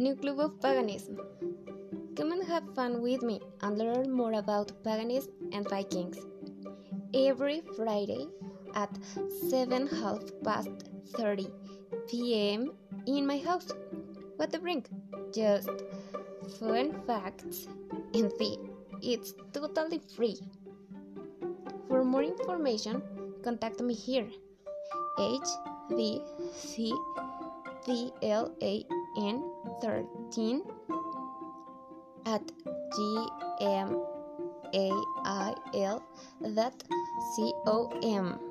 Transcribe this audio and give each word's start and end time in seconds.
New 0.00 0.14
Club 0.14 0.38
of 0.38 0.60
Paganism. 0.60 1.18
Come 2.16 2.30
and 2.30 2.46
have 2.46 2.72
fun 2.76 3.02
with 3.02 3.20
me 3.22 3.40
and 3.62 3.76
learn 3.76 4.12
more 4.12 4.34
about 4.34 4.70
paganism 4.84 5.32
and 5.52 5.68
Vikings. 5.68 6.18
Every 7.12 7.62
Friday 7.76 8.28
at 8.76 8.96
7 9.50 9.88
half 9.88 10.22
past 10.44 10.70
30 11.16 11.48
p.m. 12.08 12.70
in 13.08 13.26
my 13.26 13.38
house. 13.38 13.72
What 14.36 14.52
to 14.52 14.60
bring? 14.60 14.86
Just 15.34 15.70
fun 16.60 16.94
facts 17.04 17.66
and 18.14 18.30
the 18.38 18.56
it's 19.02 19.34
totally 19.52 20.00
free. 20.14 20.38
For 21.88 22.04
more 22.04 22.22
information, 22.22 23.02
contact 23.42 23.80
me 23.80 23.94
here. 23.94 24.28
H 25.18 25.48
V 25.90 26.22
C 26.54 26.94
D 27.84 28.12
L 28.22 28.54
A 28.62 28.84
N 29.18 29.42
13 29.80 30.62
at 32.26 32.42
gmail 32.98 34.04
dot 36.54 36.84
com. 38.02 38.47